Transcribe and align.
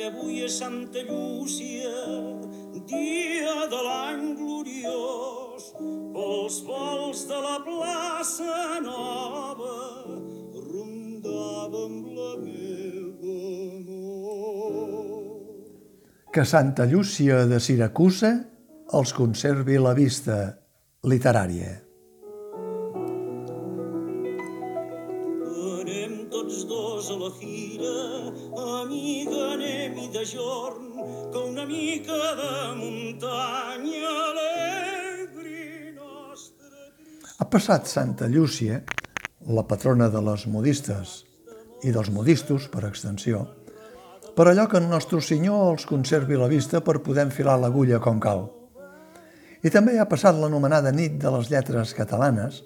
que 0.00 0.06
avui 0.08 0.38
és 0.40 0.54
Santa 0.56 1.02
Llúcia, 1.04 1.92
dia 2.88 3.56
de 3.68 3.80
l'any 3.84 4.30
gloriós, 4.38 5.66
pels 6.14 6.56
vols 6.64 7.26
de 7.28 7.40
la 7.44 7.58
plaça 7.66 8.80
nova, 8.80 9.74
rondava 10.70 11.84
amb 11.84 12.08
la 12.16 12.32
meva 12.46 13.36
amor. 13.76 15.12
Que 16.32 16.48
Santa 16.48 16.88
Llúcia 16.88 17.44
de 17.52 17.60
Siracusa 17.60 18.32
els 18.96 19.12
conservi 19.12 19.76
la 19.76 19.92
vista 19.92 20.40
literària. 21.04 21.89
Tots 26.40 26.64
dos 26.64 27.10
a 27.10 27.16
la 27.20 27.28
fira, 27.36 27.96
amiga, 28.80 29.40
anem-hi 29.52 30.06
de 30.14 30.22
jorn, 30.24 30.86
que 31.32 31.40
una 31.50 31.66
mica 31.68 32.16
de 32.38 32.52
muntanya 32.78 34.12
alegri 34.30 35.92
nostra 35.92 36.80
Ha 37.36 37.44
passat 37.44 37.90
Santa 37.92 38.28
Llúcia, 38.28 38.80
la 39.52 39.66
patrona 39.68 40.08
de 40.08 40.22
les 40.30 40.46
modistes 40.46 41.26
i 41.84 41.92
dels 41.92 42.08
modistos, 42.08 42.70
per 42.72 42.86
extensió, 42.88 43.44
per 44.32 44.48
allò 44.48 44.64
que 44.64 44.80
el 44.80 44.88
nostre 44.88 45.20
senyor 45.20 45.74
els 45.74 45.84
conservi 45.84 46.40
la 46.40 46.48
vista 46.48 46.80
per 46.80 47.02
poder 47.04 47.28
enfilar 47.28 47.58
l'agulla 47.60 48.00
com 48.00 48.16
cal. 48.20 48.46
I 49.60 49.68
també 49.68 49.98
ha 50.00 50.08
passat 50.08 50.40
l'anomenada 50.40 50.88
nit 50.88 51.20
de 51.20 51.36
les 51.36 51.52
lletres 51.52 51.92
catalanes, 51.92 52.62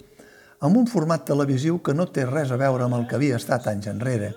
amb 0.64 0.78
un 0.80 0.86
format 0.88 1.26
televisiu 1.28 1.82
que 1.84 1.92
no 1.92 2.06
té 2.08 2.24
res 2.24 2.52
a 2.54 2.56
veure 2.56 2.86
amb 2.86 2.96
el 2.96 3.04
que 3.08 3.18
havia 3.18 3.36
estat 3.36 3.66
anys 3.68 3.90
enrere, 3.90 4.30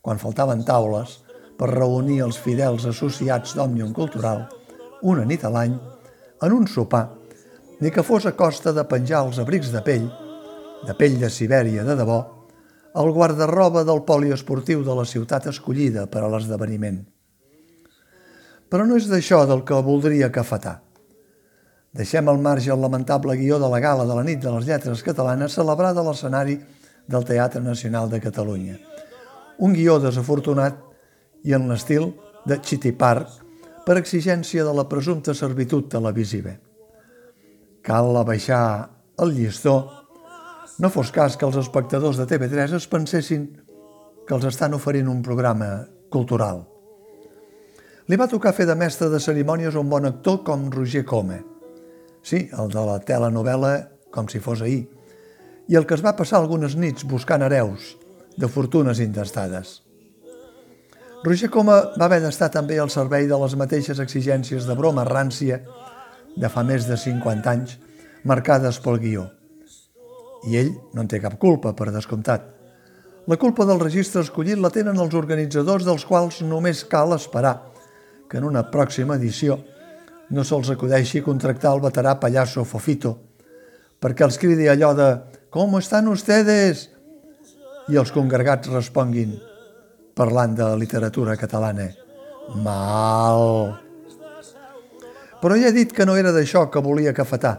quan 0.00 0.20
faltaven 0.22 0.62
taules 0.66 1.16
per 1.58 1.72
reunir 1.72 2.20
els 2.22 2.38
fidels 2.38 2.86
associats 2.86 3.56
d'Òmnium 3.58 3.90
Cultural 3.96 4.44
una 5.02 5.24
nit 5.26 5.42
a 5.44 5.50
l'any 5.50 5.74
en 6.46 6.54
un 6.54 6.68
sopar, 6.70 7.08
ni 7.80 7.90
que 7.90 8.04
fos 8.06 8.26
a 8.28 8.36
costa 8.36 8.72
de 8.76 8.84
penjar 8.86 9.24
els 9.26 9.40
abrics 9.42 9.72
de 9.72 9.82
pell, 9.82 10.06
de 10.86 10.94
pell 10.94 11.18
de 11.18 11.30
Sibèria 11.32 11.84
de 11.84 11.96
debò, 11.98 12.20
al 12.94 13.10
guardarroba 13.14 13.82
del 13.86 14.04
poliesportiu 14.06 14.84
de 14.86 14.94
la 14.94 15.06
ciutat 15.06 15.48
escollida 15.50 16.06
per 16.06 16.22
a 16.22 16.30
l'esdeveniment. 16.30 17.02
Però 18.70 18.86
no 18.86 18.96
és 19.00 19.10
d'això 19.10 19.42
del 19.50 19.64
que 19.66 19.82
voldria 19.82 20.30
cafetar. 20.30 20.78
Deixem 21.90 22.28
al 22.30 22.38
marge 22.38 22.70
el 22.70 22.80
lamentable 22.80 23.34
guió 23.36 23.58
de 23.58 23.68
la 23.68 23.80
gala 23.82 24.06
de 24.06 24.14
la 24.14 24.22
nit 24.22 24.38
de 24.42 24.50
les 24.54 24.66
lletres 24.68 25.02
catalanes 25.02 25.56
celebrada 25.58 26.00
a 26.00 26.06
l'escenari 26.06 26.60
del 27.10 27.24
Teatre 27.26 27.62
Nacional 27.62 28.10
de 28.10 28.20
Catalunya. 28.22 28.76
Un 29.58 29.74
guió 29.74 29.98
desafortunat 29.98 30.78
i 31.42 31.56
en 31.56 31.66
l'estil 31.68 32.12
de 32.46 32.60
Chitty 32.62 32.92
Park 32.94 33.82
per 33.84 33.98
exigència 33.98 34.62
de 34.62 34.74
la 34.76 34.86
presumpta 34.88 35.34
servitud 35.34 35.90
televisiva. 35.90 36.54
Cal 37.82 38.14
abaixar 38.16 38.62
el 39.18 39.34
llistó 39.34 39.80
no 40.80 40.88
fos 40.88 41.10
cas 41.12 41.34
que 41.36 41.44
els 41.44 41.58
espectadors 41.60 42.16
de 42.16 42.24
TV3 42.30 42.78
es 42.78 42.86
pensessin 42.88 43.50
que 44.24 44.36
els 44.36 44.46
estan 44.48 44.78
oferint 44.78 45.10
un 45.10 45.24
programa 45.26 45.74
cultural. 46.08 46.62
Li 48.08 48.16
va 48.16 48.30
tocar 48.30 48.54
fer 48.54 48.64
de 48.70 48.78
mestre 48.78 49.10
de 49.10 49.20
cerimònies 49.20 49.76
un 49.76 49.90
bon 49.90 50.06
actor 50.08 50.44
com 50.46 50.70
Roger 50.72 51.04
Coma. 51.04 51.49
Sí, 52.22 52.48
el 52.52 52.68
de 52.72 52.84
la 52.84 52.98
telenovela 53.04 53.74
com 54.10 54.28
si 54.28 54.40
fos 54.42 54.62
ahir, 54.62 54.88
i 55.70 55.78
el 55.78 55.86
que 55.86 55.94
es 55.94 56.02
va 56.04 56.16
passar 56.18 56.40
algunes 56.40 56.74
nits 56.76 57.06
buscant 57.06 57.44
hereus 57.46 57.94
de 58.36 58.48
fortunes 58.50 59.00
intestades. 59.00 59.80
Roger 61.22 61.50
Coma 61.52 61.76
va 62.00 62.06
haver 62.08 62.20
d'estar 62.24 62.48
també 62.50 62.78
al 62.80 62.90
servei 62.90 63.26
de 63.28 63.38
les 63.38 63.54
mateixes 63.60 64.00
exigències 64.02 64.66
de 64.66 64.76
broma 64.76 65.04
rància 65.04 65.60
de 66.36 66.48
fa 66.48 66.64
més 66.64 66.86
de 66.88 66.96
50 66.96 67.50
anys, 67.50 67.76
marcades 68.24 68.80
pel 68.80 68.98
guió. 69.02 69.26
I 70.48 70.56
ell 70.56 70.72
no 70.94 71.04
en 71.04 71.10
té 71.12 71.20
cap 71.20 71.36
culpa, 71.38 71.74
per 71.76 71.90
descomptat. 71.92 72.46
La 73.28 73.36
culpa 73.36 73.66
del 73.68 73.82
registre 73.82 74.24
escollit 74.24 74.58
la 74.58 74.72
tenen 74.72 74.98
els 74.98 75.14
organitzadors 75.14 75.84
dels 75.84 76.06
quals 76.08 76.40
només 76.40 76.86
cal 76.88 77.12
esperar 77.14 77.58
que 78.30 78.40
en 78.40 78.46
una 78.48 78.64
pròxima 78.72 79.18
edició 79.20 79.58
no 80.30 80.44
se'ls 80.46 80.70
acudeixi 80.74 81.24
contractar 81.26 81.74
el 81.74 81.82
veterà 81.82 82.16
pallasso 82.22 82.64
Fofito 82.64 83.16
perquè 84.00 84.24
els 84.24 84.38
cridi 84.40 84.68
allò 84.70 84.94
de 84.96 85.10
«Com 85.52 85.76
estan 85.78 86.08
ustedes?» 86.08 86.88
i 87.90 87.98
els 87.98 88.12
congregats 88.14 88.70
responguin 88.70 89.34
parlant 90.16 90.54
de 90.56 90.68
literatura 90.78 91.36
catalana 91.40 91.90
«Mal!» 92.64 93.76
Però 95.40 95.56
ja 95.56 95.70
he 95.70 95.76
dit 95.76 95.92
que 95.96 96.04
no 96.04 96.18
era 96.20 96.32
d'això 96.36 96.66
que 96.68 96.82
volia 96.84 97.16
cafetar, 97.16 97.56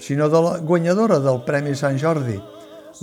sinó 0.00 0.28
de 0.32 0.40
la 0.40 0.54
guanyadora 0.64 1.18
del 1.20 1.42
Premi 1.44 1.74
Sant 1.76 1.98
Jordi, 2.00 2.38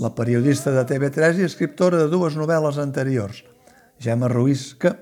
la 0.01 0.09
periodista 0.17 0.73
de 0.73 0.83
TV3 0.89 1.41
i 1.41 1.45
escriptora 1.45 1.99
de 2.01 2.09
dues 2.09 2.33
novel·les 2.35 2.79
anteriors, 2.81 3.43
Gemma 4.01 4.27
Ruiz, 4.31 4.71
que, 4.81 4.95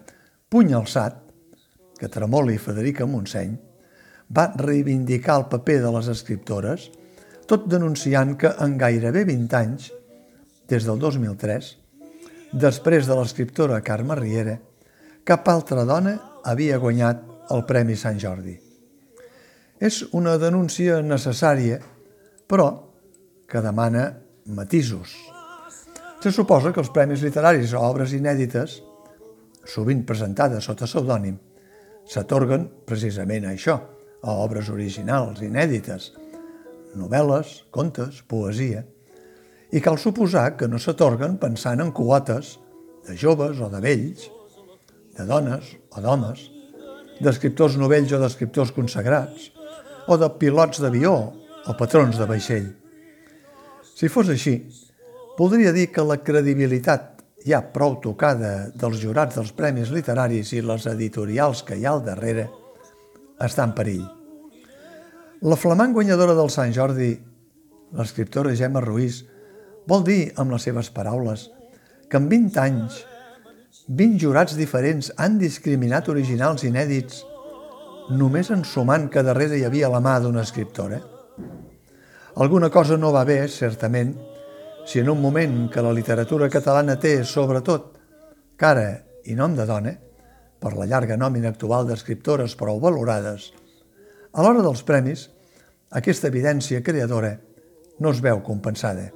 puny 0.52 0.76
alçat, 0.76 1.23
que 2.04 2.12
Tremoli 2.12 2.58
Federica 2.60 3.06
Montseny, 3.08 3.54
va 4.36 4.50
reivindicar 4.60 5.38
el 5.40 5.46
paper 5.48 5.78
de 5.86 5.92
les 5.96 6.10
escriptores, 6.12 6.90
tot 7.48 7.70
denunciant 7.72 8.34
que 8.40 8.50
en 8.66 8.74
gairebé 8.82 9.22
20 9.30 9.56
anys, 9.56 9.86
des 10.68 10.84
del 10.84 11.00
2003, 11.00 11.70
després 12.60 13.08
de 13.08 13.16
l'escriptora 13.16 13.80
Carme 13.88 14.18
Riera, 14.20 14.58
cap 15.24 15.48
altra 15.48 15.86
dona 15.88 16.18
havia 16.44 16.82
guanyat 16.84 17.24
el 17.56 17.64
Premi 17.72 17.96
Sant 17.96 18.20
Jordi. 18.20 18.58
És 19.80 20.02
una 20.12 20.36
denúncia 20.42 21.00
necessària, 21.08 21.80
però 22.52 22.68
que 23.48 23.64
demana 23.64 24.10
matisos. 24.52 25.16
Se 26.20 26.36
suposa 26.36 26.76
que 26.76 26.84
els 26.84 26.92
premis 26.92 27.24
literaris 27.24 27.72
o 27.72 27.88
obres 27.88 28.12
inèdites, 28.20 28.82
sovint 29.64 30.04
presentades 30.04 30.68
sota 30.68 30.84
pseudònim, 30.84 31.40
s'atorguen 32.10 32.68
precisament 32.88 33.48
a 33.48 33.54
això, 33.54 33.78
a 34.24 34.36
obres 34.44 34.70
originals, 34.72 35.42
inèdites, 35.44 36.12
novel·les, 37.00 37.64
contes, 37.74 38.22
poesia, 38.30 38.84
i 39.74 39.82
cal 39.82 39.98
suposar 39.98 40.54
que 40.58 40.70
no 40.70 40.80
s'atorguen 40.80 41.40
pensant 41.42 41.82
en 41.82 41.92
quotes 41.96 42.58
de 43.08 43.16
joves 43.18 43.60
o 43.60 43.70
de 43.72 43.82
vells, 43.84 44.28
de 45.18 45.26
dones 45.30 45.74
o 45.94 46.02
d'homes, 46.04 46.46
d'escriptors 47.24 47.78
novells 47.82 48.14
o 48.14 48.20
d'escriptors 48.22 48.74
consagrats, 48.76 49.50
o 50.08 50.18
de 50.20 50.30
pilots 50.40 50.82
d'avió 50.84 51.14
o 51.68 51.76
patrons 51.80 52.20
de 52.20 52.28
vaixell. 52.30 52.70
Si 53.94 54.10
fos 54.12 54.30
així, 54.30 54.58
voldria 55.38 55.72
dir 55.76 55.90
que 55.94 56.06
la 56.06 56.20
credibilitat 56.22 57.13
ja 57.48 57.62
prou 57.76 57.98
tocada 58.04 58.72
dels 58.76 59.00
jurats 59.02 59.38
dels 59.40 59.54
premis 59.56 59.92
literaris 59.92 60.54
i 60.54 60.62
les 60.64 60.88
editorials 60.92 61.64
que 61.68 61.78
hi 61.78 61.86
ha 61.86 61.94
al 61.96 62.04
darrere 62.06 62.48
està 63.44 63.66
en 63.68 63.74
perill. 63.76 64.06
La 65.44 65.60
flamant 65.60 65.92
guanyadora 65.92 66.36
del 66.38 66.52
Sant 66.54 66.72
Jordi, 66.76 67.12
l'escriptora 67.98 68.56
Gemma 68.56 68.82
Ruiz, 68.84 69.24
vol 69.88 70.06
dir, 70.08 70.22
amb 70.40 70.56
les 70.56 70.64
seves 70.64 70.90
paraules, 70.96 71.50
que 72.08 72.22
en 72.22 72.30
20 72.32 72.62
anys 72.64 73.02
20 73.88 74.16
jurats 74.16 74.56
diferents 74.56 75.10
han 75.20 75.36
discriminat 75.42 76.08
originals 76.08 76.64
inèdits 76.64 77.26
només 78.16 78.52
ensumant 78.56 79.10
que 79.12 79.24
darrere 79.28 79.58
hi 79.60 79.66
havia 79.68 79.90
la 79.92 80.00
mà 80.00 80.14
d'una 80.24 80.44
escriptora. 80.48 81.02
Alguna 82.40 82.70
cosa 82.72 82.96
no 82.98 83.12
va 83.12 83.26
bé, 83.28 83.42
certament, 83.52 84.14
si 84.86 85.00
en 85.00 85.10
un 85.10 85.22
moment 85.22 85.70
que 85.72 85.82
la 85.82 85.94
literatura 85.94 86.50
catalana 86.50 86.98
té, 87.00 87.24
sobretot, 87.24 87.94
cara 88.60 88.88
i 89.26 89.36
nom 89.36 89.56
de 89.56 89.66
dona, 89.68 89.94
per 90.60 90.74
la 90.78 90.88
llarga 90.88 91.18
nòmina 91.20 91.52
actual 91.54 91.88
d'escriptores 91.88 92.56
prou 92.60 92.80
valorades, 92.84 93.52
a 94.34 94.44
l'hora 94.44 94.64
dels 94.66 94.84
premis, 94.84 95.28
aquesta 95.92 96.30
evidència 96.32 96.84
creadora 96.84 97.36
no 98.00 98.12
es 98.12 98.22
veu 98.24 98.42
compensada. 98.46 99.10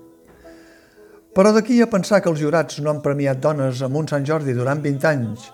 Però 1.33 1.53
d'aquí 1.53 1.81
a 1.81 1.89
pensar 1.89 2.21
que 2.21 2.29
els 2.31 2.41
jurats 2.41 2.79
no 2.81 2.91
han 2.91 3.03
premiat 3.05 3.39
dones 3.41 3.83
amb 3.85 3.97
un 3.99 4.07
Sant 4.09 4.25
Jordi 4.25 4.55
durant 4.57 4.81
20 4.81 5.09
anys 5.11 5.51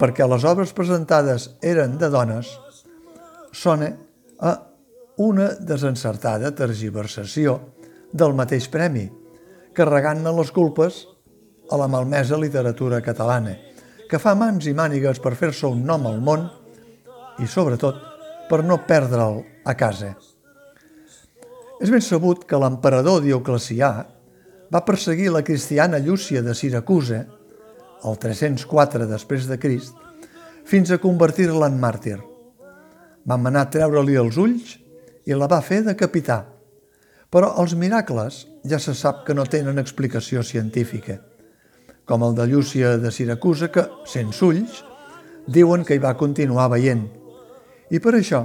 perquè 0.00 0.24
les 0.24 0.46
obres 0.48 0.72
presentades 0.72 1.50
eren 1.60 1.98
de 2.00 2.08
dones, 2.08 2.48
sona 3.52 3.90
a 4.40 4.54
una 5.20 5.50
desencertada 5.60 6.54
tergiversació 6.56 7.58
del 8.12 8.34
mateix 8.36 8.68
premi, 8.70 9.06
carregant-ne 9.76 10.32
les 10.36 10.50
culpes 10.54 11.04
a 11.70 11.78
la 11.78 11.88
malmesa 11.88 12.38
literatura 12.38 13.00
catalana, 13.02 13.54
que 14.10 14.18
fa 14.18 14.34
mans 14.34 14.66
i 14.66 14.74
mànigues 14.74 15.22
per 15.22 15.36
fer-se 15.38 15.68
un 15.70 15.84
nom 15.86 16.06
al 16.10 16.18
món 16.20 16.48
i, 17.38 17.46
sobretot, 17.46 18.00
per 18.50 18.64
no 18.66 18.80
perdre'l 18.86 19.42
a 19.64 19.76
casa. 19.78 20.16
És 21.80 21.88
ben 21.88 22.02
sabut 22.04 22.42
que 22.44 22.58
l'emperador 22.58 23.22
Dioclecià 23.24 23.92
va 24.70 24.86
perseguir 24.86 25.30
la 25.30 25.44
cristiana 25.46 26.02
Llúcia 26.02 26.42
de 26.42 26.54
Siracusa 26.54 27.24
el 28.04 28.18
304 28.18 29.06
després 29.08 29.46
de 29.48 29.58
Crist, 29.60 29.94
fins 30.64 30.90
a 30.90 31.00
convertir-la 31.02 31.68
en 31.70 31.78
màrtir. 31.80 32.18
Vam 33.28 33.48
anar 33.50 33.66
a 33.66 33.70
treure-li 33.74 34.16
els 34.16 34.38
ulls 34.40 34.76
i 35.28 35.36
la 35.36 35.48
va 35.50 35.60
fer 35.64 35.82
decapitar. 35.86 36.44
Però 37.30 37.52
els 37.62 37.76
miracles 37.78 38.44
ja 38.66 38.80
se 38.82 38.94
sap 38.98 39.22
que 39.26 39.34
no 39.38 39.46
tenen 39.46 39.78
explicació 39.78 40.42
científica, 40.42 41.20
com 42.04 42.24
el 42.26 42.34
de 42.34 42.46
Llúcia 42.50 42.96
de 42.98 43.12
Siracusa, 43.14 43.68
que, 43.70 43.84
sense 44.02 44.42
ulls, 44.44 44.80
diuen 45.46 45.84
que 45.86 45.94
hi 45.94 46.02
va 46.02 46.16
continuar 46.18 46.68
veient. 46.72 47.04
I 47.90 48.00
per 48.02 48.16
això, 48.18 48.40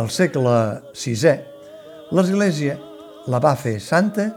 al 0.00 0.08
segle 0.08 0.54
VI, 0.96 1.34
l'Església 2.16 2.78
la 3.28 3.40
va 3.42 3.52
fer 3.56 3.76
santa 3.84 4.30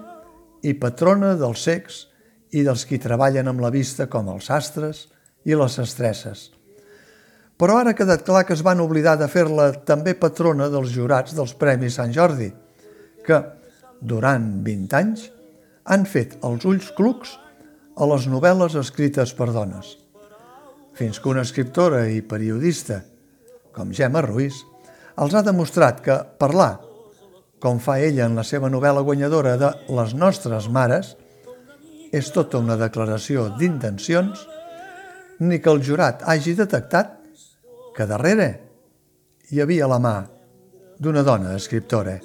i 0.64 0.74
patrona 0.80 1.34
dels 1.40 1.64
cecs 1.64 2.02
i 2.54 2.66
dels 2.68 2.84
qui 2.86 3.00
treballen 3.02 3.48
amb 3.48 3.64
la 3.64 3.72
vista 3.74 4.10
com 4.12 4.28
els 4.34 4.52
sastres 4.52 5.08
i 5.48 5.56
les 5.56 5.80
estresses. 5.80 6.50
Però 7.58 7.78
ara 7.80 7.94
ha 7.94 7.98
quedat 7.98 8.26
clar 8.28 8.44
que 8.44 8.56
es 8.58 8.64
van 8.66 8.82
oblidar 8.84 9.16
de 9.20 9.30
fer-la 9.32 9.72
també 9.88 10.18
patrona 10.20 10.68
dels 10.74 10.92
jurats 10.92 11.36
dels 11.38 11.56
Premis 11.56 11.96
Sant 12.00 12.12
Jordi, 12.12 12.52
que, 13.26 13.40
durant 14.02 14.50
20 14.66 14.98
anys, 15.00 15.30
han 15.86 16.06
fet 16.08 16.38
els 16.44 16.66
ulls 16.68 16.92
clucs 16.98 17.36
a 17.96 18.08
les 18.10 18.28
novel·les 18.32 18.76
escrites 18.80 19.34
per 19.38 19.52
dones. 19.54 19.98
Fins 20.94 21.20
que 21.20 21.30
una 21.32 21.44
escriptora 21.46 22.06
i 22.10 22.22
periodista, 22.22 23.02
com 23.74 23.92
Gemma 23.96 24.22
Ruiz, 24.26 24.62
els 25.18 25.34
ha 25.34 25.44
demostrat 25.46 26.02
que 26.06 26.18
parlar, 26.40 26.78
com 27.64 27.80
fa 27.80 28.00
ella 28.04 28.28
en 28.28 28.36
la 28.36 28.44
seva 28.44 28.70
novel·la 28.70 29.04
guanyadora 29.06 29.56
de 29.58 29.70
Les 29.96 30.14
nostres 30.14 30.68
mares, 30.68 31.16
és 32.14 32.30
tota 32.34 32.60
una 32.62 32.78
declaració 32.78 33.48
d'intencions, 33.58 34.46
ni 35.40 35.60
que 35.60 35.72
el 35.72 35.82
jurat 35.82 36.22
hagi 36.30 36.54
detectat 36.60 37.18
que 37.96 38.10
darrere 38.10 38.50
hi 39.50 39.62
havia 39.62 39.90
la 39.90 40.00
mà 40.02 40.16
d'una 41.00 41.26
dona 41.26 41.58
escriptora. 41.58 42.20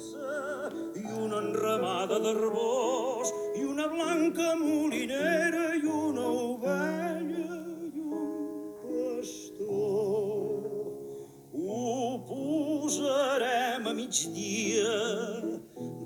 Migdia 14.09 14.89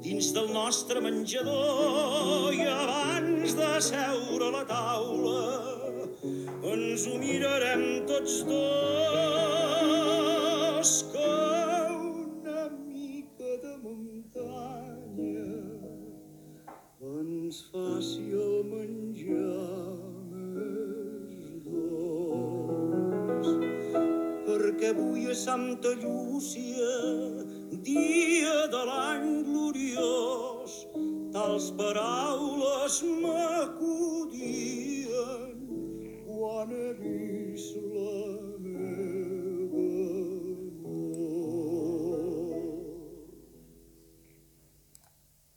dins 0.04 0.34
del 0.36 0.50
nostre 0.52 1.00
menjador 1.00 2.52
i 2.52 2.66
abans 2.68 3.56
de 3.56 3.70
seure 3.86 4.50
a 4.50 4.52
la 4.56 4.64
taula 4.68 5.44
ens 6.72 7.06
ho 7.08 7.16
mirarem 7.22 7.84
tots 8.10 8.44
dos 8.50 8.64
com 11.14 11.96
una 12.26 12.68
mica 12.76 13.52
de 13.64 13.74
muntanya 13.86 15.48
ens 17.14 17.64
faci 17.72 18.28
el 18.36 18.56
menjar. 18.74 19.72
Perquè 24.44 24.88
avui 24.92 25.22
és 25.32 25.40
Santa 25.48 25.92
Llúcia, 26.04 26.92
dia 27.84 28.68
de 28.72 28.82
l'any 28.88 29.44
gloriós, 29.44 30.72
tals 31.36 31.68
paraules 31.78 32.96
m'acudien. 33.22 34.32
Quan 36.28 36.72
he 36.72 36.90
vist 37.02 37.93